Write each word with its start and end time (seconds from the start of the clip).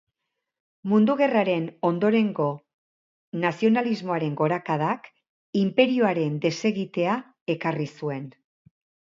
Mundu 0.91 1.15
Gerraren 1.17 1.67
ondorengo 1.89 2.47
nazionalismoaren 3.43 4.39
gorakadak, 4.41 5.11
inperioaren 5.63 6.41
desegitea 6.49 7.21
ekarri 7.59 7.89
zuen. 8.01 8.27